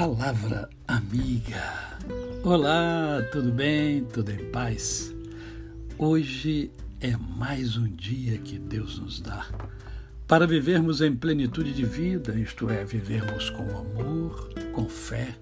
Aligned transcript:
Palavra 0.00 0.70
amiga. 0.88 1.62
Olá, 2.42 3.20
tudo 3.30 3.52
bem? 3.52 4.02
Tudo 4.02 4.30
em 4.30 4.50
paz? 4.50 5.14
Hoje 5.98 6.70
é 7.02 7.14
mais 7.18 7.76
um 7.76 7.86
dia 7.86 8.38
que 8.38 8.58
Deus 8.58 8.98
nos 8.98 9.20
dá 9.20 9.46
para 10.26 10.46
vivermos 10.46 11.02
em 11.02 11.14
plenitude 11.14 11.74
de 11.74 11.84
vida, 11.84 12.32
isto 12.32 12.70
é, 12.70 12.82
vivermos 12.82 13.50
com 13.50 13.64
amor, 13.76 14.48
com 14.72 14.88
fé 14.88 15.36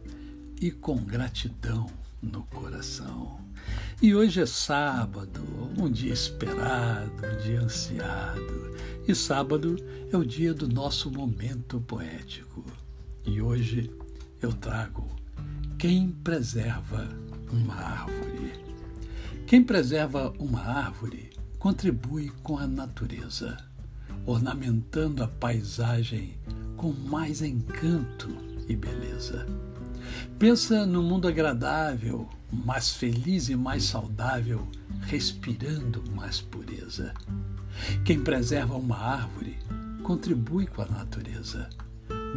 e 0.60 0.72
com 0.72 0.96
gratidão 0.96 1.86
no 2.20 2.42
coração. 2.46 3.38
E 4.02 4.12
hoje 4.12 4.40
é 4.40 4.46
sábado, 4.46 5.40
um 5.78 5.88
dia 5.88 6.12
esperado, 6.12 7.12
um 7.24 7.44
dia 7.44 7.60
ansiado. 7.60 8.74
E 9.06 9.14
sábado 9.14 9.76
é 10.12 10.16
o 10.16 10.24
dia 10.24 10.52
do 10.52 10.68
nosso 10.68 11.12
momento 11.12 11.80
poético. 11.80 12.64
E 13.24 13.40
hoje 13.40 13.88
eu 14.40 14.52
trago 14.52 15.08
quem 15.78 16.10
preserva 16.10 17.08
uma 17.52 17.74
árvore. 17.74 18.52
Quem 19.46 19.62
preserva 19.62 20.32
uma 20.38 20.60
árvore 20.60 21.30
contribui 21.58 22.30
com 22.42 22.58
a 22.58 22.66
natureza, 22.66 23.56
ornamentando 24.26 25.22
a 25.22 25.28
paisagem 25.28 26.36
com 26.76 26.92
mais 26.92 27.42
encanto 27.42 28.28
e 28.68 28.76
beleza. 28.76 29.46
Pensa 30.38 30.86
no 30.86 31.02
mundo 31.02 31.26
agradável, 31.26 32.28
mais 32.52 32.90
feliz 32.90 33.48
e 33.48 33.56
mais 33.56 33.84
saudável, 33.84 34.66
respirando 35.02 36.02
mais 36.12 36.40
pureza. 36.40 37.12
Quem 38.04 38.20
preserva 38.20 38.76
uma 38.76 38.96
árvore 38.96 39.58
contribui 40.02 40.66
com 40.66 40.82
a 40.82 40.86
natureza, 40.86 41.68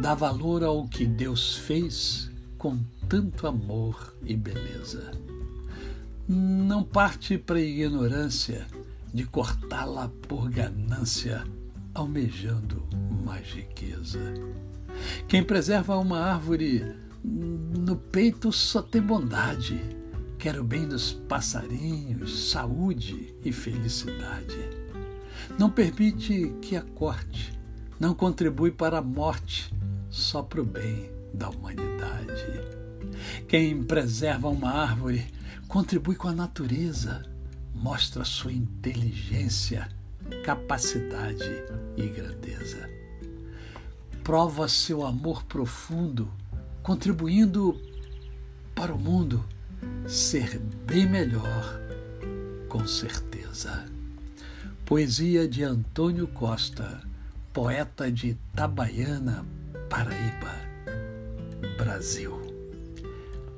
dá 0.00 0.14
valor 0.14 0.62
ao 0.62 0.86
que 0.88 1.06
Deus 1.06 1.56
fez 1.56 2.30
com 2.58 2.78
tanto 3.08 3.46
amor 3.46 4.14
e 4.24 4.36
beleza. 4.36 5.12
Não 6.28 6.82
parte 6.82 7.36
para 7.36 7.58
a 7.58 7.62
ignorância 7.62 8.66
de 9.12 9.24
cortá-la 9.24 10.08
por 10.28 10.48
ganância, 10.48 11.44
almejando 11.92 12.86
mais 13.24 13.48
riqueza. 13.48 14.20
Quem 15.28 15.42
preserva 15.42 15.96
uma 15.98 16.20
árvore 16.20 16.84
no 17.24 17.96
peito 17.96 18.50
só 18.52 18.82
tem 18.82 19.02
bondade. 19.02 19.80
Quer 20.38 20.58
o 20.58 20.64
bem 20.64 20.88
dos 20.88 21.12
passarinhos, 21.12 22.50
saúde 22.50 23.34
e 23.44 23.52
felicidade. 23.52 24.58
Não 25.58 25.70
permite 25.70 26.54
que 26.60 26.76
a 26.76 26.82
corte, 26.82 27.52
não 28.02 28.16
contribui 28.16 28.72
para 28.72 28.98
a 28.98 29.00
morte, 29.00 29.72
só 30.10 30.42
para 30.42 30.60
o 30.60 30.64
bem 30.64 31.08
da 31.32 31.48
humanidade. 31.48 32.44
Quem 33.46 33.80
preserva 33.80 34.48
uma 34.48 34.72
árvore 34.72 35.24
contribui 35.68 36.16
com 36.16 36.26
a 36.26 36.32
natureza, 36.32 37.24
mostra 37.72 38.24
sua 38.24 38.52
inteligência, 38.52 39.88
capacidade 40.44 41.48
e 41.96 42.08
grandeza. 42.08 42.90
Prova 44.24 44.66
seu 44.66 45.06
amor 45.06 45.44
profundo 45.44 46.28
contribuindo 46.82 47.80
para 48.74 48.92
o 48.92 48.98
mundo 48.98 49.44
ser 50.08 50.58
bem 50.58 51.08
melhor, 51.08 51.80
com 52.68 52.84
certeza. 52.84 53.86
Poesia 54.84 55.46
de 55.46 55.62
Antônio 55.62 56.26
Costa, 56.26 57.11
poeta 57.52 58.10
de 58.10 58.28
Itabaiana, 58.28 59.44
Paraíba, 59.90 60.54
Brasil. 61.76 62.40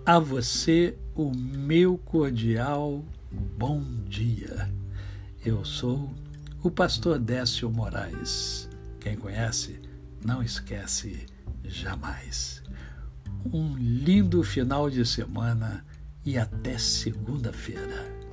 A 0.05 0.19
você 0.19 0.97
o 1.15 1.31
meu 1.33 1.97
cordial 1.99 3.05
bom 3.57 3.83
dia. 4.07 4.69
Eu 5.45 5.65
sou 5.65 6.13
o 6.63 6.71
pastor 6.71 7.19
Décio 7.19 7.71
Moraes. 7.71 8.69
Quem 9.01 9.17
conhece, 9.17 9.81
não 10.25 10.43
esquece 10.43 11.27
jamais 11.63 12.63
um 13.53 13.77
lindo 13.77 14.43
final 14.43 14.89
de 14.89 15.05
semana 15.05 15.85
e 16.25 16.39
até 16.39 16.79
segunda-feira. 16.79 18.24